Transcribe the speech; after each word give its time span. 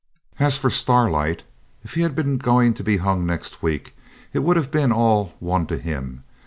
As 0.39 0.57
for 0.57 0.71
Starlight, 0.71 1.43
if 1.83 1.93
he'd 1.93 2.15
been 2.15 2.39
going 2.39 2.73
to 2.73 2.83
be 2.83 2.97
hung 2.97 3.23
next 3.23 3.61
week 3.61 3.95
it 4.33 4.39
would 4.39 4.55
have 4.57 4.71
been 4.71 4.91
all 4.91 5.35
one 5.39 5.67
to 5.67 5.77
him. 5.77 6.23